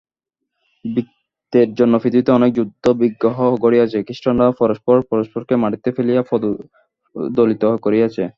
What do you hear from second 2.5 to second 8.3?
যুদ্ধ-বিগ্রহ ঘটিয়াছে, খ্রীষ্টানরা পরস্পর পরস্পরকে মাটিতে ফেলিয়া পদদলিত করিয়াছে।